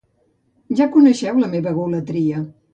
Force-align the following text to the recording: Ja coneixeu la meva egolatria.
Ja 0.79 0.87
coneixeu 0.95 1.43
la 1.45 1.53
meva 1.53 1.77
egolatria. 1.77 2.45